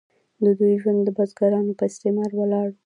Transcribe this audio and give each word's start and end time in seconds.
د 0.43 0.45
دوی 0.59 0.73
ژوند 0.81 0.99
د 1.03 1.09
بزګرانو 1.17 1.77
په 1.79 1.83
استثمار 1.89 2.31
ولاړ 2.35 2.67
و. 2.71 2.75